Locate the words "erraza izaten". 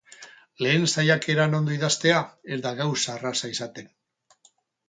3.21-3.93